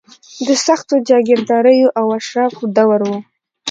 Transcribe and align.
د 0.47 0.49
سختو 0.65 0.95
جاګیرداریو 1.07 1.87
او 1.99 2.05
اشرافو 2.19 2.63
دور 2.75 2.99
و. 3.07 3.11